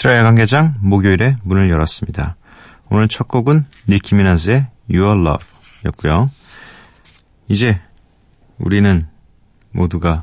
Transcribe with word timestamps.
미스라 0.00 0.16
야간개장 0.16 0.76
목요일에 0.80 1.36
문을 1.42 1.68
열었습니다. 1.68 2.36
오늘 2.88 3.06
첫 3.06 3.28
곡은 3.28 3.66
니키 3.86 4.14
미나즈의 4.14 4.66
Your 4.90 5.20
Love 5.20 5.46
였고요. 5.84 6.30
이제 7.48 7.78
우리는 8.58 9.06
모두가 9.72 10.22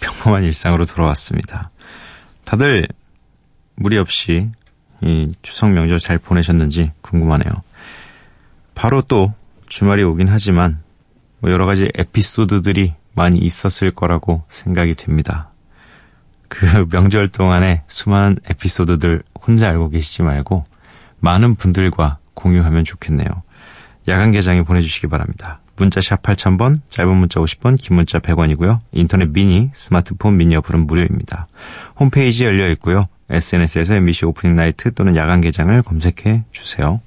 평범한 0.00 0.42
일상으로 0.42 0.84
돌아왔습니다. 0.84 1.70
다들 2.44 2.88
무리 3.76 3.98
없이 3.98 4.50
이 5.00 5.32
추석 5.42 5.70
명절 5.70 6.00
잘 6.00 6.18
보내셨는지 6.18 6.90
궁금하네요. 7.00 7.52
바로 8.74 9.00
또 9.02 9.32
주말이 9.68 10.02
오긴 10.02 10.26
하지만 10.26 10.82
뭐 11.38 11.52
여러 11.52 11.66
가지 11.66 11.88
에피소드들이 11.94 12.94
많이 13.14 13.38
있었을 13.38 13.92
거라고 13.92 14.42
생각이 14.48 14.94
됩니다. 14.94 15.50
그 16.48 16.86
명절 16.90 17.28
동안에 17.28 17.82
수많은 17.86 18.38
에피소드들 18.48 19.22
혼자 19.46 19.68
알고 19.68 19.90
계시지 19.90 20.22
말고 20.22 20.64
많은 21.20 21.54
분들과 21.54 22.18
공유하면 22.34 22.84
좋겠네요. 22.84 23.26
야간 24.08 24.32
개장에 24.32 24.62
보내주시기 24.62 25.08
바랍니다. 25.08 25.60
문자 25.76 26.00
샵 26.00 26.22
8000번, 26.22 26.76
짧은 26.88 27.14
문자 27.14 27.40
50번, 27.40 27.80
긴 27.80 27.96
문자 27.96 28.18
100원이고요. 28.18 28.80
인터넷 28.92 29.30
미니, 29.30 29.70
스마트폰 29.74 30.36
미니 30.36 30.56
어플은 30.56 30.86
무료입니다. 30.86 31.46
홈페이지 32.00 32.44
열려 32.44 32.68
있고요. 32.70 33.06
SNS에서 33.30 33.94
MBC 33.94 34.24
오프닝 34.26 34.56
나이트 34.56 34.92
또는 34.94 35.14
야간 35.14 35.40
개장을 35.40 35.80
검색해 35.82 36.44
주세요. 36.50 37.00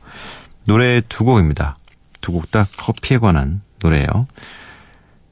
노래 0.65 1.01
두 1.09 1.25
곡입니다. 1.25 1.77
두 2.21 2.31
곡 2.33 2.51
다 2.51 2.65
커피에 2.77 3.17
관한 3.17 3.61
노래예요. 3.81 4.27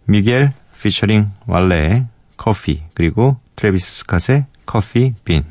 미겔 0.06 0.52
피처링 0.82 1.30
왈레의 1.46 2.08
커피 2.36 2.82
그리고 2.96 3.38
트래비스 3.60 4.06
스캇의 4.06 4.46
커피 4.66 5.14
빈 5.26 5.44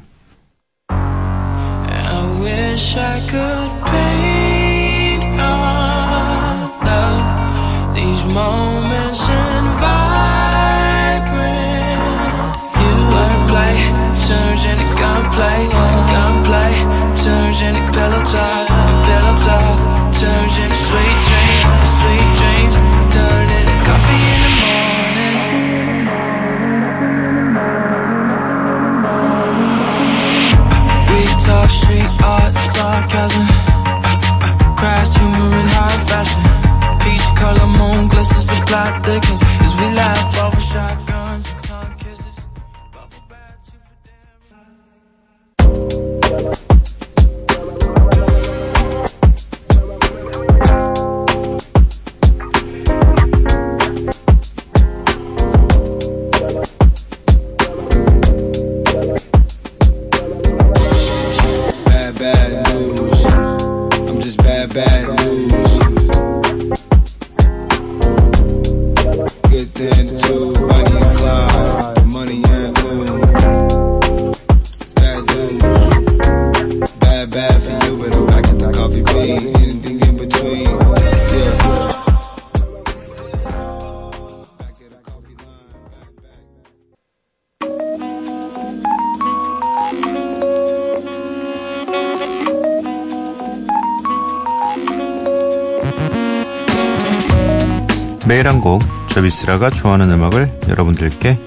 매일 98.29 98.47
한 98.47 98.61
곡 98.61 98.83
저비스라가 99.09 99.71
좋아하는 99.71 100.11
음악을 100.11 100.61
여러분들께 100.69 101.39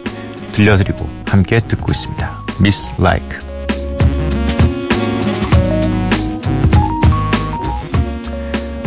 들려드리고 0.52 1.08
함께 1.28 1.60
듣고 1.60 1.92
있습니다. 1.92 2.40
Miss 2.60 2.94
Like 3.00 3.51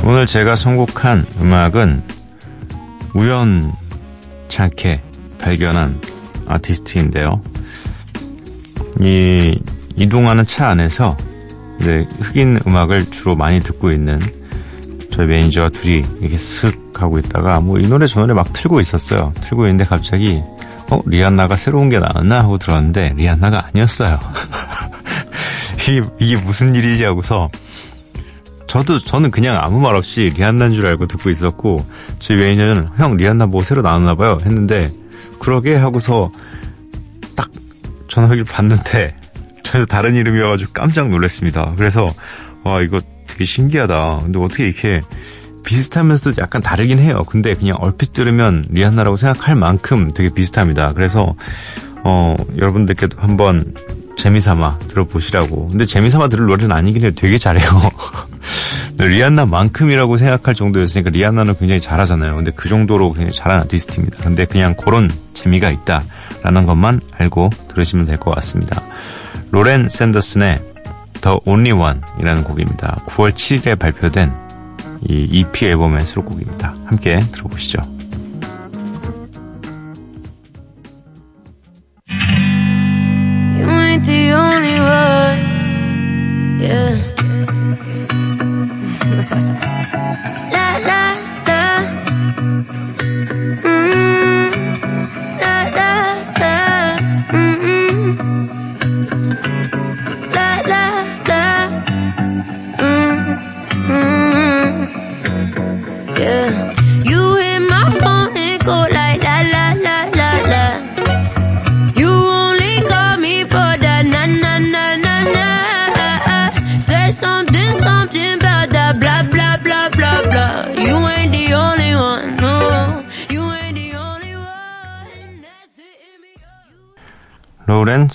오늘 0.06 0.26
제가 0.26 0.54
선곡한 0.54 1.24
음악은 1.40 2.02
우연찮게 3.14 5.00
발견한 5.38 5.98
아티스트인데요. 6.46 7.40
이 9.00 9.58
이동하는 9.96 10.44
차 10.44 10.68
안에서 10.68 11.16
이제 11.80 12.06
흑인 12.20 12.60
음악을 12.66 13.10
주로 13.10 13.34
많이 13.34 13.60
듣고 13.60 13.90
있는 13.92 14.20
저희 15.10 15.26
매니저와 15.26 15.70
둘이 15.70 16.02
이렇게 16.20 16.36
슥 16.36 16.92
하고 17.00 17.18
있다가 17.18 17.60
뭐 17.60 17.78
이 17.78 17.88
노래 17.88 18.06
저 18.06 18.20
노래 18.20 18.34
막 18.34 18.52
틀고 18.52 18.80
있었어요. 18.80 19.32
틀고 19.40 19.64
있는데 19.64 19.84
갑자기 19.84 20.42
어 20.90 21.00
리안나가 21.06 21.56
새로운 21.56 21.88
게 21.88 21.98
나왔나 21.98 22.40
하고 22.40 22.58
들었는데 22.58 23.14
리안나가 23.16 23.68
아니었어요. 23.68 24.20
이게, 25.88 26.02
이게 26.18 26.36
무슨 26.36 26.74
일이지 26.74 27.04
하고서 27.04 27.48
저도 28.74 28.98
저는 28.98 29.30
그냥 29.30 29.60
아무 29.62 29.78
말 29.78 29.94
없이 29.94 30.32
리안나인 30.34 30.74
줄 30.74 30.84
알고 30.84 31.06
듣고 31.06 31.30
있었고 31.30 31.86
저희 32.18 32.38
매니저는 32.38 32.88
형 32.96 33.16
리안나 33.16 33.46
뭐 33.46 33.62
새로 33.62 33.82
나왔나 33.82 34.16
봐요 34.16 34.36
했는데 34.44 34.92
그러게 35.38 35.76
하고서 35.76 36.32
딱 37.36 37.52
전화기를 38.08 38.42
봤는데 38.42 39.16
전에서 39.62 39.86
다른 39.86 40.16
이름이어가지고 40.16 40.72
깜짝 40.72 41.08
놀랐습니다. 41.08 41.74
그래서 41.76 42.12
와 42.64 42.82
이거 42.82 42.98
되게 43.28 43.44
신기하다. 43.44 44.18
근데 44.22 44.40
어떻게 44.40 44.64
이렇게 44.64 45.02
비슷하면서도 45.64 46.42
약간 46.42 46.60
다르긴 46.60 46.98
해요. 46.98 47.22
근데 47.28 47.54
그냥 47.54 47.76
얼핏 47.78 48.12
들으면 48.12 48.66
리안나라고 48.70 49.14
생각할 49.14 49.54
만큼 49.54 50.10
되게 50.12 50.30
비슷합니다. 50.30 50.94
그래서 50.94 51.36
어 52.02 52.34
여러분들께도 52.58 53.20
한번 53.20 53.72
재미삼아 54.16 54.80
들어보시라고. 54.88 55.68
근데 55.68 55.86
재미삼아 55.86 56.26
들을 56.26 56.46
노래는 56.46 56.72
아니긴 56.72 57.02
해요. 57.02 57.12
되게 57.14 57.38
잘해요. 57.38 57.68
리안나만큼이라고 58.98 60.16
생각할 60.16 60.54
정도였으니까 60.54 61.10
리안나는 61.10 61.56
굉장히 61.58 61.80
잘하잖아요. 61.80 62.36
근데 62.36 62.52
그 62.54 62.68
정도로 62.68 63.12
굉장히 63.12 63.32
잘하는 63.32 63.64
아티스트입니다. 63.64 64.22
근데 64.22 64.44
그냥 64.44 64.74
그런 64.74 65.10
재미가 65.34 65.70
있다라는 65.70 66.66
것만 66.66 67.00
알고 67.18 67.50
들으시면 67.68 68.06
될 68.06 68.18
것 68.18 68.34
같습니다. 68.36 68.82
로렌 69.50 69.88
샌더슨의 69.88 70.60
The 71.20 71.38
Only 71.44 71.72
One이라는 71.72 72.44
곡입니다. 72.44 73.00
9월 73.06 73.32
7일에 73.32 73.78
발표된 73.78 74.32
이 75.08 75.28
EP 75.30 75.66
앨범의 75.66 76.06
수록곡입니다. 76.06 76.74
함께 76.86 77.20
들어보시죠. 77.32 77.82
La 89.30 90.78
la 90.88 91.23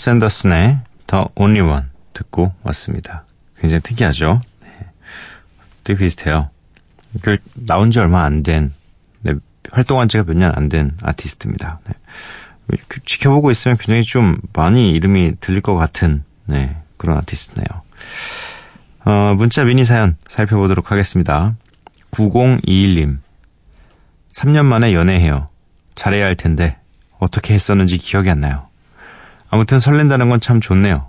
샌더슨의 0.03 0.79
The 1.07 1.25
Only 1.35 1.67
One 1.69 1.85
듣고 2.13 2.53
왔습니다. 2.63 3.25
굉장히 3.59 3.81
특이하죠? 3.81 4.41
네. 4.61 4.69
되게 5.83 5.99
비슷해요. 5.99 6.49
그 7.21 7.37
나온 7.53 7.91
지 7.91 7.99
얼마 7.99 8.23
안 8.23 8.41
된, 8.43 8.73
네, 9.21 9.33
활동한 9.71 10.07
지가 10.07 10.23
몇 10.23 10.35
년 10.37 10.53
안 10.55 10.69
된 10.69 10.91
아티스트입니다. 11.01 11.79
네. 11.85 11.93
이렇게 12.69 13.01
지켜보고 13.05 13.51
있으면 13.51 13.77
굉장히 13.77 14.03
좀 14.03 14.37
많이 14.53 14.91
이름이 14.91 15.33
들릴 15.41 15.61
것 15.61 15.75
같은 15.75 16.23
네, 16.45 16.77
그런 16.97 17.17
아티스트네요. 17.17 17.65
어, 19.05 19.33
문자 19.35 19.65
미니 19.65 19.83
사연 19.85 20.15
살펴보도록 20.27 20.91
하겠습니다. 20.91 21.55
9021님. 22.11 23.17
3년 24.31 24.65
만에 24.65 24.93
연애해요. 24.93 25.47
잘해야 25.95 26.25
할 26.25 26.35
텐데 26.35 26.77
어떻게 27.17 27.53
했었는지 27.53 27.97
기억이 27.97 28.29
안 28.29 28.39
나요. 28.39 28.69
아무튼 29.49 29.79
설렌다는 29.79 30.29
건 30.29 30.39
참 30.39 30.61
좋네요. 30.61 31.07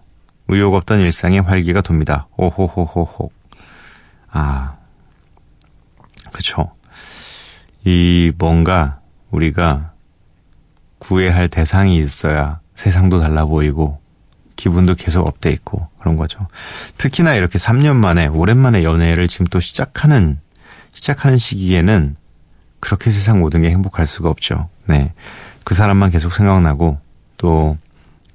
의욕 0.49 0.75
없던 0.75 1.01
일상에 1.01 1.39
활기가 1.39 1.81
돕니다. 1.81 2.27
오호호호호. 2.37 3.31
아, 4.33 4.75
그쵸. 6.33 6.73
이 7.85 8.33
뭔가 8.37 8.99
우리가 9.31 9.93
구애할 10.99 11.49
대상이 11.49 11.99
있어야 11.99 12.61
세상도 12.75 13.21
달라 13.21 13.45
보이고 13.45 14.01
기분도 14.57 14.95
계속 14.95 15.27
업돼 15.27 15.51
있고 15.53 15.89
그런 15.99 16.17
거죠. 16.17 16.47
특히나 16.99 17.35
이렇게 17.35 17.59
3년 17.59 17.95
만에 17.97 18.27
오랜만에 18.27 18.85
연애를 18.85 19.29
지금 19.29 19.47
또 19.47 19.61
시작하는 19.61 20.39
시작하는 20.93 21.39
시기에는 21.39 22.17
그렇게 22.81 23.11
세상 23.11 23.41
모든 23.41 23.63
게 23.63 23.71
행복할 23.71 24.07
수가 24.07 24.29
없죠. 24.29 24.69
네. 24.87 25.13
그 25.65 25.75
사람만 25.75 26.11
계속 26.11 26.33
생각나고 26.33 26.99
또 27.37 27.79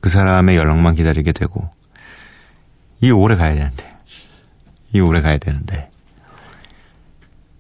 그 0.06 0.10
사람의 0.10 0.56
연락만 0.56 0.94
기다리게 0.94 1.32
되고 1.32 1.68
이 3.02 3.10
오래 3.10 3.36
가야 3.36 3.56
되는데 3.56 3.90
이 4.94 5.00
오래 5.00 5.20
가야 5.20 5.40
되는데 5.40 5.90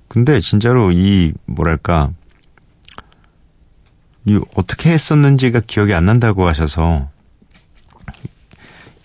근데 0.07 0.39
진짜로 0.39 0.91
이 0.91 1.33
뭐랄까 1.47 2.11
이 4.25 4.39
어떻게 4.55 4.91
했었는지가 4.91 5.61
기억이 5.61 5.95
안 5.95 6.05
난다고 6.05 6.47
하셔서 6.47 7.09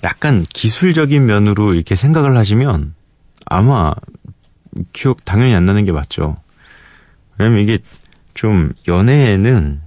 약간 0.04 0.42
기술적인 0.42 1.24
면으로 1.24 1.72
이렇게 1.72 1.96
생각을 1.96 2.36
하시면 2.36 2.94
아마 3.46 3.94
기억 4.92 5.24
당연히 5.24 5.54
안 5.54 5.64
나는 5.64 5.86
게 5.86 5.92
맞죠. 5.92 6.36
왜냐면 7.38 7.62
이게 7.62 7.78
좀 8.34 8.74
연애에는 8.86 9.80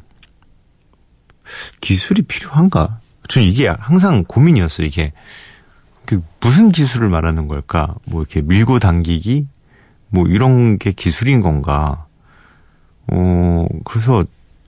기술이 1.81 2.23
필요한가? 2.23 3.02
저는 3.28 3.48
이게 3.48 3.68
항상 3.68 4.24
고민이었어요. 4.28 4.86
이게 4.88 5.14
그 6.06 6.22
무슨 6.42 6.72
기술을 6.72 7.10
말하는 7.10 7.48
걸까? 7.48 7.96
뭐 8.06 8.22
이렇게 8.22 8.42
밀고 8.42 8.80
당기기 8.80 9.48
뭐 10.10 10.28
이런 10.28 10.78
게 10.78 10.92
기술인 10.92 11.42
건가? 11.42 12.06
어 13.08 13.66
그래서 13.86 14.24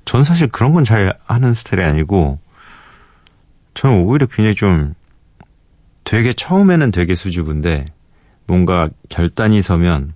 전 0.05 0.23
사실 0.23 0.47
그런 0.47 0.73
건 0.73 0.83
잘 0.83 1.17
하는 1.25 1.53
스타일이 1.53 1.83
아니고 1.85 2.39
저는 3.73 4.03
오히려 4.03 4.25
굉장히 4.27 4.55
좀 4.55 4.93
되게 6.03 6.33
처음에는 6.33 6.91
되게 6.91 7.15
수줍은데 7.15 7.85
뭔가 8.47 8.89
결단이 9.09 9.61
서면 9.61 10.13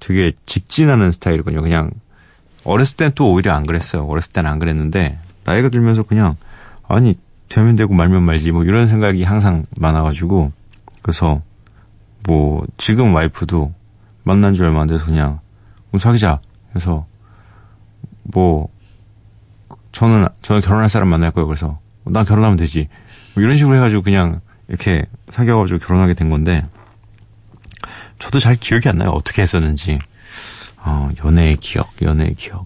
되게 0.00 0.32
직진하는 0.46 1.12
스타일이거든요. 1.12 1.62
그냥 1.62 1.90
어렸을 2.64 2.96
땐 2.96 3.12
또 3.14 3.32
오히려 3.32 3.52
안 3.52 3.64
그랬어요. 3.64 4.04
어렸을 4.04 4.32
땐 4.32 4.46
안 4.46 4.58
그랬는데 4.58 5.18
나이가 5.44 5.68
들면서 5.68 6.02
그냥 6.02 6.34
아니 6.86 7.16
되면 7.48 7.76
되고 7.76 7.94
말면 7.94 8.22
말지 8.22 8.52
뭐 8.52 8.64
이런 8.64 8.86
생각이 8.86 9.22
항상 9.24 9.64
많아가지고 9.76 10.52
그래서 11.02 11.40
뭐 12.26 12.64
지금 12.76 13.14
와이프도 13.14 13.72
만난 14.24 14.54
지 14.54 14.62
얼마 14.62 14.82
안 14.82 14.88
돼서 14.88 15.06
그냥 15.06 15.40
우리 15.92 16.00
사귀자 16.00 16.40
그래서 16.70 17.06
뭐 18.22 18.68
저는 19.92 20.28
저는 20.42 20.60
결혼할 20.60 20.88
사람 20.88 21.08
만날 21.08 21.30
거예요. 21.30 21.46
그래서 21.46 21.78
난 22.04 22.24
결혼하면 22.24 22.56
되지. 22.56 22.88
뭐 23.34 23.42
이런 23.42 23.56
식으로 23.56 23.76
해가지고 23.76 24.02
그냥 24.02 24.40
이렇게 24.68 25.04
사귀어가지고 25.30 25.78
결혼하게 25.78 26.14
된 26.14 26.30
건데 26.30 26.64
저도 28.18 28.38
잘 28.38 28.56
기억이 28.56 28.88
안 28.88 28.98
나요. 28.98 29.10
어떻게 29.10 29.42
했었는지. 29.42 29.98
어, 30.76 31.10
연애의 31.24 31.56
기억, 31.56 31.90
연애의 32.02 32.34
기억. 32.34 32.64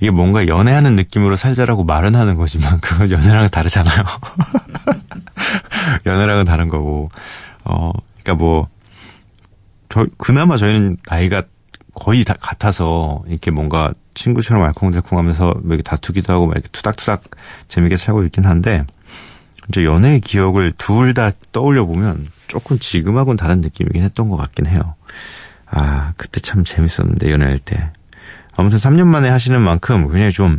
이게 0.00 0.10
뭔가 0.10 0.46
연애하는 0.46 0.96
느낌으로 0.96 1.36
살자라고 1.36 1.84
말은 1.84 2.14
하는 2.14 2.36
거지만 2.36 2.80
그건 2.82 3.10
연애랑은 3.10 3.48
다르잖아요. 3.50 4.02
연애랑은 6.06 6.44
다른 6.44 6.68
거고. 6.68 7.08
어, 7.64 7.92
그러니까 8.22 8.34
뭐 8.42 8.68
저, 9.88 10.06
그나마 10.18 10.56
저희는 10.56 10.96
나이가 11.08 11.42
거의 11.94 12.24
다 12.24 12.34
같아서 12.40 13.20
이렇게 13.26 13.50
뭔가 13.50 13.92
친구처럼 14.14 14.62
알콩달콩 14.62 15.18
하면서 15.18 15.54
뭐 15.62 15.74
이렇게 15.74 15.82
다투기도 15.82 16.32
하고 16.32 16.46
막 16.46 16.54
이렇게 16.54 16.68
투닥투닥 16.72 17.22
재밌게 17.68 17.96
살고 17.96 18.24
있긴 18.24 18.46
한데 18.46 18.84
이제 19.68 19.84
연애의 19.84 20.20
기억을 20.20 20.72
둘 20.72 21.12
다 21.14 21.32
떠올려 21.52 21.84
보면 21.84 22.28
조금 22.46 22.78
지금하고는 22.78 23.36
다른 23.36 23.60
느낌이긴 23.60 24.02
했던 24.02 24.28
것 24.28 24.36
같긴 24.36 24.66
해요. 24.66 24.94
아, 25.66 26.12
그때 26.16 26.40
참 26.40 26.64
재밌었는데, 26.64 27.30
연애할 27.30 27.60
때. 27.60 27.92
아무튼 28.60 28.76
3년 28.76 29.06
만에 29.06 29.30
하시는 29.30 29.58
만큼 29.58 30.06
굉장히 30.08 30.32
좀 30.32 30.58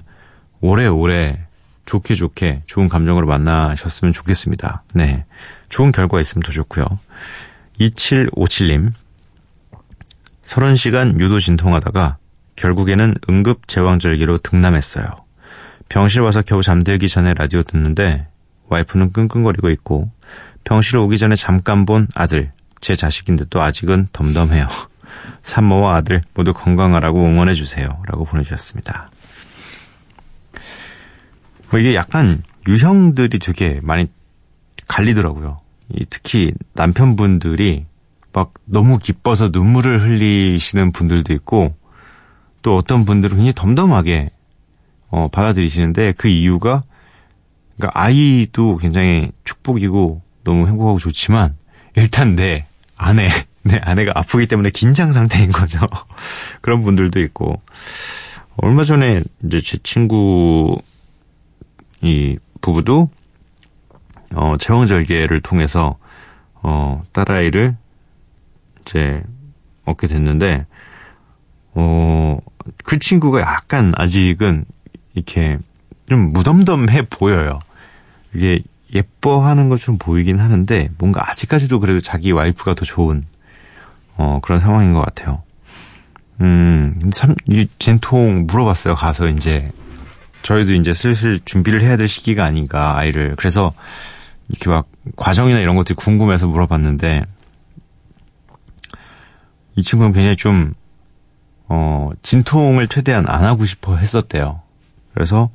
오래오래 0.59 1.45
좋게 1.85 2.15
좋게 2.15 2.63
좋은 2.65 2.89
감정으로 2.89 3.27
만나셨으면 3.27 4.11
좋겠습니다. 4.11 4.81
네. 4.95 5.23
좋은 5.69 5.91
결과 5.91 6.19
있으면 6.19 6.41
더 6.41 6.51
좋고요. 6.51 6.83
2757님. 7.79 8.91
30시간 10.41 11.19
유도 11.19 11.39
진통하다가 11.39 12.17
결국에는 12.55 13.13
응급 13.29 13.67
제왕절개로 13.67 14.39
등남했어요. 14.39 15.05
병실 15.87 16.21
와서 16.21 16.41
겨우 16.41 16.63
잠들기 16.63 17.07
전에 17.07 17.35
라디오 17.35 17.61
듣는데 17.61 18.27
와이프는 18.69 19.11
끙끙거리고 19.11 19.69
있고 19.69 20.09
병실 20.63 20.97
오기 20.97 21.19
전에 21.19 21.35
잠깐 21.35 21.85
본 21.85 22.07
아들, 22.15 22.51
제 22.79 22.95
자식인데도 22.95 23.61
아직은 23.61 24.07
덤덤해요. 24.11 24.90
산모와 25.43 25.95
아들 25.95 26.21
모두 26.33 26.53
건강하라고 26.53 27.25
응원해 27.25 27.53
주세요. 27.53 27.87
라고 28.07 28.25
보내주셨습니다. 28.25 29.11
뭐 31.69 31.79
이게 31.79 31.95
약간 31.95 32.43
유형들이 32.67 33.39
되게 33.39 33.79
많이 33.81 34.07
갈리더라고요. 34.87 35.59
이 35.89 36.05
특히 36.09 36.53
남편분들이 36.73 37.85
막 38.33 38.53
너무 38.65 38.97
기뻐서 38.97 39.49
눈물을 39.51 40.01
흘리시는 40.01 40.91
분들도 40.91 41.33
있고 41.33 41.75
또 42.61 42.77
어떤 42.77 43.05
분들은 43.05 43.37
굉장히 43.37 43.53
덤덤하게 43.53 44.31
어, 45.09 45.27
받아들이시는데 45.29 46.13
그 46.17 46.27
이유가 46.27 46.83
그러니까 47.77 47.99
아이도 47.99 48.77
굉장히 48.77 49.31
축복이고 49.43 50.21
너무 50.43 50.67
행복하고 50.67 50.99
좋지만 50.99 51.55
일단 51.95 52.35
내 52.35 52.65
아내 52.95 53.27
내 53.63 53.77
아내가 53.77 54.13
아프기 54.15 54.47
때문에 54.47 54.69
긴장 54.71 55.11
상태인 55.13 55.51
거죠. 55.51 55.79
그런 56.61 56.83
분들도 56.83 57.19
있고. 57.21 57.61
얼마 58.57 58.83
전에 58.83 59.21
이제 59.43 59.61
제 59.61 59.77
친구 59.83 60.77
이 62.01 62.37
부부도 62.61 63.09
어 64.35 64.55
제왕절개를 64.59 65.41
통해서 65.41 65.97
어 66.55 67.01
딸아이를 67.13 67.75
이제 68.81 69.23
얻게 69.85 70.07
됐는데 70.07 70.65
어 71.73 72.39
그 72.83 72.99
친구가 72.99 73.41
약간 73.41 73.93
아직은 73.95 74.65
이렇게 75.13 75.57
좀 76.09 76.31
무덤덤해 76.33 77.03
보여요. 77.09 77.59
이게 78.33 78.61
예뻐하는 78.93 79.69
것 79.69 79.77
좀 79.77 79.97
보이긴 79.97 80.39
하는데 80.39 80.89
뭔가 80.97 81.21
아직까지도 81.29 81.79
그래도 81.79 82.01
자기 82.01 82.31
와이프가 82.31 82.75
더 82.75 82.85
좋은 82.85 83.25
어 84.21 84.39
그런 84.43 84.59
상황인 84.59 84.93
것 84.93 85.01
같아요. 85.01 85.41
음, 86.41 87.11
참, 87.11 87.35
이 87.49 87.67
진통 87.79 88.45
물어봤어요. 88.47 88.93
가서 88.95 89.27
이제 89.29 89.71
저희도 90.43 90.73
이제 90.73 90.93
슬슬 90.93 91.39
준비를 91.43 91.81
해야 91.81 91.97
될 91.97 92.07
시기가 92.07 92.45
아닌가 92.45 92.97
아이를 92.97 93.35
그래서 93.35 93.73
이렇게 94.49 94.69
막 94.69 94.87
과정이나 95.15 95.59
이런 95.59 95.75
것들이 95.75 95.95
궁금해서 95.95 96.47
물어봤는데 96.47 97.23
이 99.75 99.83
친구는 99.83 100.13
굉장히 100.13 100.35
좀 100.35 100.73
어, 101.67 102.09
진통을 102.21 102.87
최대한 102.89 103.25
안 103.27 103.43
하고 103.43 103.65
싶어 103.65 103.95
했었대요. 103.97 104.61
그래서 105.13 105.49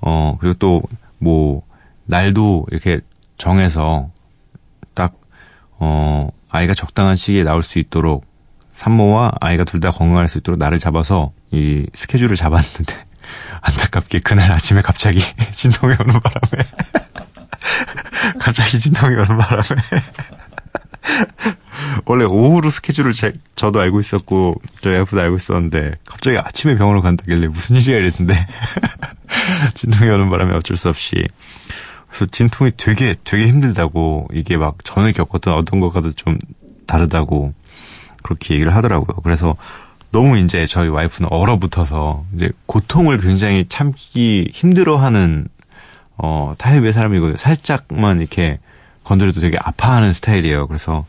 어 0.00 0.36
그리고 0.40 0.54
또 0.58 0.82
뭐 1.18 1.62
날도 2.04 2.66
이렇게 2.70 3.00
정해서 3.38 4.10
딱 4.94 5.14
어 5.78 6.25
아이가 6.56 6.74
적당한 6.74 7.16
시기에 7.16 7.42
나올 7.44 7.62
수 7.62 7.78
있도록 7.78 8.24
산모와 8.72 9.32
아이가 9.40 9.64
둘 9.64 9.80
다 9.80 9.90
건강할 9.90 10.28
수 10.28 10.38
있도록 10.38 10.58
날을 10.58 10.78
잡아서 10.78 11.32
이 11.50 11.86
스케줄을 11.94 12.36
잡았는데 12.36 12.94
안타깝게 13.62 14.20
그날 14.20 14.52
아침에 14.52 14.82
갑자기 14.82 15.20
진통이 15.52 15.94
오는 16.00 16.20
바람에 16.20 16.68
갑자기 18.40 18.78
진통이 18.78 19.14
오는 19.14 19.26
바람에 19.36 19.62
원래 22.04 22.24
오후로 22.24 22.70
스케줄을 22.70 23.12
제, 23.12 23.32
저도 23.54 23.80
알고 23.80 24.00
있었고 24.00 24.60
저희 24.80 24.94
와이프도 24.94 25.20
알고 25.20 25.36
있었는데 25.36 25.94
갑자기 26.04 26.38
아침에 26.38 26.76
병원을 26.76 27.02
간다길래 27.02 27.48
무슨 27.48 27.76
일이야 27.76 27.96
이랬는데 27.98 28.46
진통이 29.74 30.10
오는 30.10 30.28
바람에 30.30 30.54
어쩔 30.54 30.76
수 30.76 30.88
없이 30.88 31.26
그래서 32.08 32.26
진통이 32.26 32.72
되게 32.76 33.14
되게 33.24 33.48
힘들다고 33.48 34.28
이게 34.32 34.56
막 34.56 34.76
전에 34.84 35.12
겪었던 35.12 35.54
어떤 35.54 35.80
것과도 35.80 36.12
좀 36.12 36.38
다르다고 36.86 37.52
그렇게 38.22 38.54
얘기를 38.54 38.74
하더라고요. 38.74 39.20
그래서 39.22 39.56
너무 40.12 40.38
이제 40.38 40.66
저희 40.66 40.88
와이프는 40.88 41.30
얼어붙어서 41.30 42.24
이제 42.34 42.50
고통을 42.66 43.20
굉장히 43.20 43.66
참기 43.68 44.50
힘들어하는 44.52 45.48
어 46.16 46.54
타입의 46.56 46.92
사람이거든요. 46.92 47.36
살짝만 47.36 48.20
이렇게 48.20 48.58
건드려도 49.04 49.40
되게 49.40 49.58
아파하는 49.60 50.12
스타일이에요. 50.12 50.66
그래서 50.66 51.04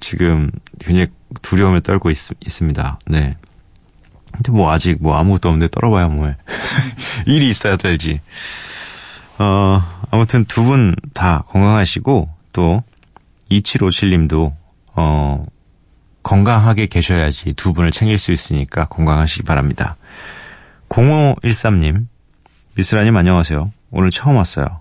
지금 0.00 0.50
굉장히 0.80 1.08
두려움에 1.40 1.80
떨고 1.80 2.10
있, 2.10 2.16
있습니다. 2.44 2.98
네. 3.06 3.36
근데 4.32 4.52
뭐 4.52 4.70
아직 4.72 4.98
뭐 5.00 5.16
아무것도 5.16 5.48
없는데 5.48 5.70
떨어봐야 5.70 6.08
뭐해. 6.08 6.36
일이 7.26 7.48
있어야 7.48 7.76
될지. 7.76 8.20
어, 9.38 9.82
아무튼 10.10 10.44
두 10.44 10.64
분 10.64 10.94
다 11.14 11.44
건강하시고 11.48 12.28
또 12.52 12.82
2757님도 13.50 14.52
어, 14.94 15.44
건강하게 16.22 16.86
계셔야지 16.86 17.52
두 17.54 17.72
분을 17.72 17.90
챙길 17.90 18.18
수 18.18 18.32
있으니까 18.32 18.86
건강하시기 18.86 19.42
바랍니다. 19.44 19.96
0513님, 20.88 22.06
미스라님 22.76 23.16
안녕하세요. 23.16 23.72
오늘 23.90 24.10
처음 24.10 24.36
왔어요. 24.36 24.80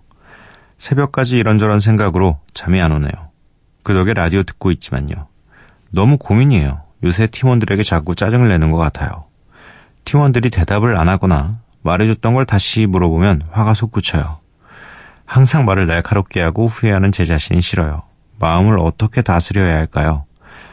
새벽까지 0.78 1.38
이런저런 1.38 1.80
생각으로 1.80 2.40
잠이 2.54 2.82
안 2.82 2.92
오네요. 2.92 3.12
그 3.84 3.94
덕에 3.94 4.14
라디오 4.14 4.44
듣고 4.44 4.72
있지만요. 4.72 5.28
너무 5.90 6.18
고민이에요. 6.18 6.82
요새 7.04 7.28
팀원들에게 7.28 7.82
자꾸 7.84 8.14
짜증을 8.16 8.48
내는 8.50 8.72
것 8.72 8.78
같아요. 8.78 9.26
팀원들이 10.06 10.50
대답을 10.50 10.98
안 10.98 11.10
하거나 11.10 11.60
말해줬던 11.84 12.34
걸 12.36 12.46
다시 12.46 12.86
물어보면 12.86 13.44
화가 13.52 13.74
솟구쳐요. 13.74 14.40
항상 15.32 15.64
말을 15.64 15.88
날카롭게 15.88 16.42
하고 16.42 16.68
후회하는 16.68 17.14
제 17.14 17.24
자신이 17.24 17.62
싫어요. 17.62 18.04
마음을 18.38 18.78
어떻게 18.82 19.22
다스려야 19.22 19.78
할까요? 19.78 20.26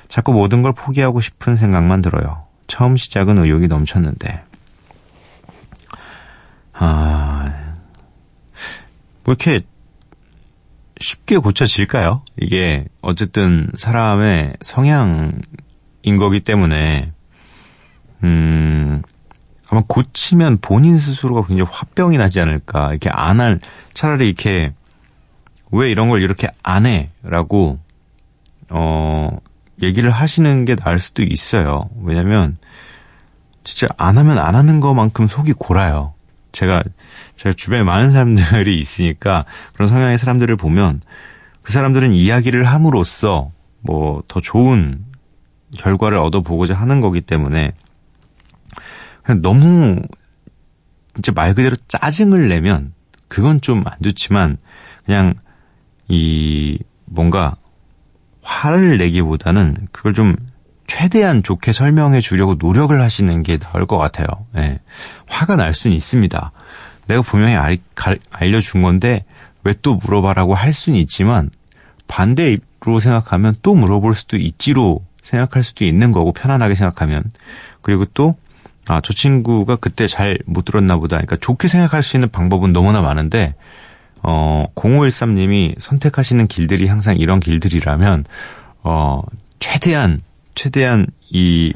자꾸 0.09 0.33
모든 0.33 0.63
걸 0.63 0.73
포기하고 0.73 1.21
싶은 1.21 1.55
생각만 1.55 2.03
들어요. 2.03 2.45
처음 2.67 2.97
시작은 2.97 3.39
의욕이 3.39 3.69
넘쳤는데. 3.69 4.43
아, 6.73 7.75
뭐 9.23 9.35
이렇게 9.35 9.61
쉽게 10.99 11.37
고쳐질까요? 11.37 12.23
이게 12.41 12.85
어쨌든 13.01 13.71
사람의 13.77 14.57
성향인 14.63 15.39
거기 16.19 16.41
때문에, 16.41 17.13
음, 18.25 19.03
아마 19.71 19.83
고치면 19.87 20.59
본인 20.61 20.99
스스로가 20.99 21.47
굉장히 21.47 21.71
화병이 21.71 22.17
나지 22.19 22.41
않을까. 22.41 22.91
이렇게 22.91 23.11
안 23.13 23.41
할, 23.41 23.61
차라리 23.95 24.27
이렇게, 24.27 24.73
왜 25.73 25.91
이런 25.91 26.09
걸 26.09 26.23
이렇게 26.23 26.49
안 26.63 26.87
해? 26.87 27.11
라고, 27.23 27.79
어, 28.71 29.37
얘기를 29.83 30.11
하시는 30.11 30.65
게 30.65 30.75
나을 30.75 30.99
수도 30.99 31.23
있어요. 31.23 31.91
왜냐면, 32.03 32.57
진짜 33.65 33.87
안 33.99 34.17
하면 34.17 34.39
안 34.39 34.55
하는 34.55 34.81
것만큼 34.81 35.27
속이 35.27 35.53
골아요. 35.53 36.15
제가, 36.53 36.83
제가 37.37 37.55
주변에 37.55 37.83
많은 37.83 38.11
사람들이 38.11 38.77
있으니까 38.81 39.45
그런 39.75 39.89
성향의 39.89 40.17
사람들을 40.17 40.57
보면 40.57 41.03
그 41.63 41.73
사람들은 41.73 42.15
이야기를 42.15 42.65
함으로써 42.65 43.51
뭐 43.83 44.23
더 44.27 44.41
좋은 44.41 45.05
결과를 45.77 46.19
얻어보고자 46.19 46.75
하는 46.75 47.01
거기 47.01 47.21
때문에 47.21 47.73
너무 49.35 50.01
진짜 51.15 51.33
말 51.33 51.55
그대로 51.55 51.77
짜증을 51.89 52.49
내면 52.49 52.93
그건 53.29 53.61
좀 53.61 53.83
안 53.87 53.93
좋지만 54.03 54.59
그냥 55.05 55.35
이 56.09 56.79
뭔가 57.05 57.57
화를 58.43 58.99
내기보다는 58.99 59.89
그걸 59.93 60.15
좀 60.15 60.37
최대한 60.87 61.43
좋게 61.43 61.73
설명해 61.73 62.21
주려고 62.21 62.55
노력을 62.55 62.99
하시는 63.01 63.43
게 63.43 63.59
나을 63.59 63.85
것 63.87 63.99
같아요. 63.99 64.27
예. 64.57 64.81
화가 65.27 65.57
날 65.57 65.75
수는 65.75 65.95
있습니다. 65.97 66.53
내가 67.09 67.23
분명히 67.23 67.55
알, 67.57 67.79
알려준 68.31 68.83
건데 68.83 69.25
왜 69.65 69.75
또 69.83 69.97
물어봐라고 69.97 70.55
할 70.55 70.73
수는 70.73 70.99
있지만 71.01 71.51
반대로 72.07 73.01
생각하면 73.03 73.55
또 73.63 73.75
물어볼 73.75 74.15
수도 74.15 74.39
있지로 74.39 75.05
생각할 75.21 75.63
수도 75.63 75.85
있는 75.85 76.11
거고 76.11 76.33
편안하게 76.33 76.75
생각하면 76.75 77.25
그리고 77.83 78.07
또 78.15 78.37
아, 78.89 79.01
저 79.03 79.13
친구가 79.13 79.77
그때 79.77 80.07
잘 80.09 80.39
못 80.47 80.65
들었나 80.65 80.97
보다. 80.97 81.17
그러니까 81.17 81.37
좋게 81.37 81.69
생각할 81.69 82.03
수 82.03 82.17
있는 82.17 82.29
방법은 82.31 82.73
너무나 82.73 83.01
많은데, 83.03 83.55
어, 84.23 84.65
0513님이 84.75 85.79
선택하시는 85.79 86.47
길들이 86.47 86.89
항상 86.89 87.17
이런 87.17 87.39
길들이라면, 87.41 88.25
어, 88.83 89.23
최대한, 89.61 90.21
최대한 90.55 91.07
이, 91.31 91.73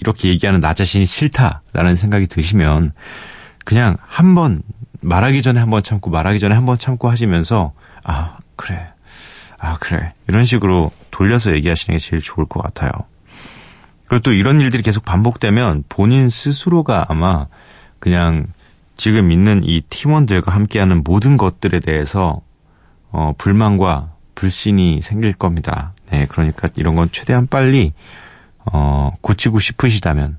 이렇게 0.00 0.28
얘기하는 0.30 0.60
나 0.60 0.74
자신이 0.74 1.06
싫다라는 1.06 1.96
생각이 1.96 2.26
드시면, 2.26 2.92
그냥 3.64 3.96
한 4.00 4.34
번, 4.34 4.62
말하기 5.02 5.42
전에 5.42 5.60
한 5.60 5.70
번 5.70 5.82
참고, 5.82 6.10
말하기 6.10 6.38
전에 6.40 6.54
한 6.54 6.64
번 6.66 6.78
참고 6.78 7.08
하시면서, 7.10 7.72
아, 8.04 8.36
그래. 8.56 8.88
아, 9.58 9.76
그래. 9.78 10.12
이런 10.28 10.44
식으로 10.44 10.90
돌려서 11.12 11.52
얘기하시는 11.54 11.96
게 11.98 12.04
제일 12.04 12.20
좋을 12.22 12.46
것 12.46 12.60
같아요. 12.62 12.90
그리고 14.12 14.20
또 14.24 14.32
이런 14.34 14.60
일들이 14.60 14.82
계속 14.82 15.06
반복되면 15.06 15.84
본인 15.88 16.28
스스로가 16.28 17.06
아마 17.08 17.46
그냥 17.98 18.46
지금 18.94 19.32
있는 19.32 19.62
이 19.64 19.80
팀원들과 19.80 20.52
함께하는 20.52 21.02
모든 21.02 21.38
것들에 21.38 21.80
대해서 21.80 22.42
어, 23.10 23.32
불만과 23.38 24.12
불신이 24.34 25.00
생길 25.00 25.32
겁니다. 25.32 25.94
네, 26.10 26.26
그러니까 26.28 26.68
이런 26.76 26.94
건 26.94 27.08
최대한 27.10 27.46
빨리 27.46 27.94
어, 28.66 29.12
고치고 29.22 29.58
싶으시다면 29.58 30.36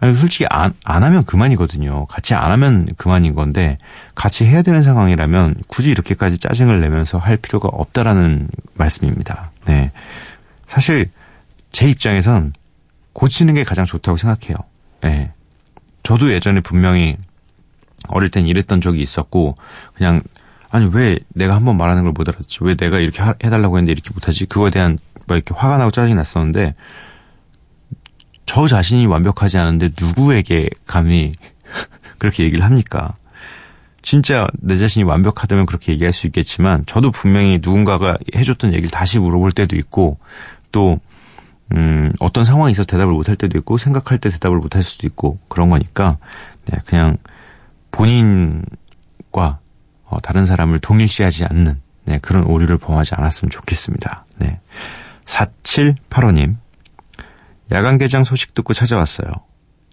아니, 0.00 0.16
솔직히 0.16 0.46
안, 0.50 0.74
안 0.84 1.04
하면 1.04 1.24
그만이거든요. 1.24 2.06
같이 2.06 2.34
안 2.34 2.50
하면 2.50 2.88
그만인 2.96 3.36
건데 3.36 3.78
같이 4.16 4.44
해야 4.44 4.62
되는 4.62 4.82
상황이라면 4.82 5.62
굳이 5.68 5.92
이렇게까지 5.92 6.38
짜증을 6.38 6.80
내면서 6.80 7.18
할 7.18 7.36
필요가 7.36 7.68
없다라는 7.68 8.48
말씀입니다. 8.74 9.52
네, 9.66 9.92
사실 10.66 11.08
제 11.70 11.88
입장에선 11.88 12.52
고치는 13.12 13.54
게 13.54 13.64
가장 13.64 13.84
좋다고 13.84 14.16
생각해요. 14.16 14.56
예. 15.04 15.32
저도 16.02 16.32
예전에 16.32 16.60
분명히 16.60 17.16
어릴 18.08 18.30
땐 18.30 18.46
이랬던 18.46 18.80
적이 18.80 19.00
있었고, 19.02 19.54
그냥, 19.94 20.20
아니, 20.70 20.88
왜 20.92 21.18
내가 21.28 21.54
한번 21.54 21.76
말하는 21.76 22.02
걸 22.04 22.12
못 22.12 22.28
알았지? 22.28 22.58
왜 22.62 22.74
내가 22.74 22.98
이렇게 22.98 23.22
하, 23.22 23.34
해달라고 23.44 23.76
했는데 23.78 23.92
이렇게 23.92 24.10
못하지? 24.12 24.46
그거에 24.46 24.70
대한 24.70 24.98
막 25.26 25.36
이렇게 25.36 25.54
화가 25.54 25.78
나고 25.78 25.90
짜증이 25.90 26.14
났었는데 26.14 26.74
저 28.46 28.66
자신이 28.66 29.06
완벽하지 29.06 29.58
않은데 29.58 29.90
누구에게 30.00 30.68
감히 30.86 31.32
그렇게 32.18 32.44
얘기를 32.44 32.64
합니까? 32.64 33.14
진짜 34.02 34.48
내 34.54 34.76
자신이 34.76 35.04
완벽하다면 35.04 35.64
그렇게 35.66 35.92
얘기할 35.92 36.12
수 36.12 36.26
있겠지만 36.26 36.84
저도 36.86 37.12
분명히 37.12 37.60
누군가가 37.62 38.16
해줬던 38.34 38.72
얘기를 38.72 38.90
다시 38.90 39.20
물어볼 39.20 39.52
때도 39.52 39.76
있고 39.76 40.18
또 40.72 40.98
음, 41.74 42.12
어떤 42.20 42.44
상황이 42.44 42.72
있어서 42.72 42.86
대답을 42.86 43.12
못 43.12 43.28
할 43.28 43.36
때도 43.36 43.56
있고 43.58 43.78
생각할 43.78 44.18
때 44.18 44.30
대답을 44.30 44.58
못 44.58 44.74
할 44.76 44.82
수도 44.82 45.06
있고 45.06 45.38
그런 45.48 45.70
거니까 45.70 46.18
네, 46.66 46.78
그냥 46.86 47.16
본인과 47.90 49.58
어, 50.04 50.20
다른 50.22 50.46
사람을 50.46 50.80
동일시하지 50.80 51.44
않는 51.44 51.80
네, 52.04 52.18
그런 52.20 52.44
오류를 52.44 52.78
범하지 52.78 53.14
않았으면 53.14 53.50
좋겠습니다. 53.50 54.24
네. 54.38 54.60
4785님 55.24 56.56
야간 57.70 57.96
개장 57.98 58.24
소식 58.24 58.54
듣고 58.54 58.74
찾아왔어요. 58.74 59.30